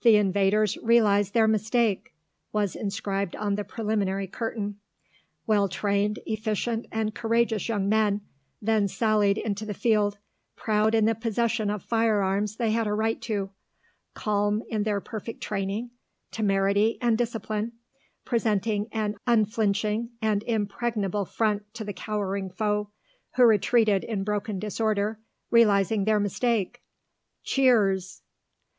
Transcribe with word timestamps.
"The 0.00 0.16
Invaders 0.16 0.78
realise 0.82 1.32
their 1.32 1.46
Mistake," 1.46 2.14
was 2.54 2.74
inscribed 2.74 3.36
on 3.36 3.56
the 3.56 3.64
preliminary 3.64 4.26
curtain. 4.26 4.78
Well 5.46 5.68
trained, 5.68 6.20
efficient, 6.24 6.86
and 6.90 7.14
courageous 7.14 7.68
young 7.68 7.86
men 7.86 8.22
then 8.62 8.88
sallied 8.88 9.36
into 9.36 9.66
the 9.66 9.74
field, 9.74 10.16
proud 10.56 10.94
in 10.94 11.04
the 11.04 11.14
possession 11.14 11.68
of 11.68 11.82
fire 11.82 12.22
arms 12.22 12.56
they 12.56 12.70
had 12.70 12.86
a 12.86 12.94
right 12.94 13.20
to, 13.20 13.50
calm 14.14 14.62
in 14.70 14.84
their 14.84 15.02
perfect 15.02 15.42
training, 15.42 15.90
temerity, 16.30 16.96
and 17.02 17.18
discipline, 17.18 17.72
presenting 18.24 18.88
an 18.90 19.16
unflinching 19.26 20.12
and 20.22 20.42
impregnable 20.44 21.26
front 21.26 21.74
to 21.74 21.84
the 21.84 21.92
cowering 21.92 22.48
foe, 22.48 22.88
who 23.36 23.44
retreated 23.44 24.02
in 24.02 24.24
broken 24.24 24.58
disorder, 24.58 25.20
realising 25.50 26.06
their 26.06 26.20
mistake 26.20 26.80
(cheers). 27.42 28.22